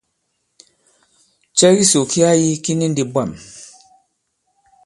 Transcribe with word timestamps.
Cɛ 1.57 1.67
kisò 1.77 2.01
ki 2.11 2.19
a 2.29 2.31
yī 2.41 2.51
ki 2.63 2.71
ni 2.75 2.85
ndī 2.89 3.03
bwâm. 3.11 3.31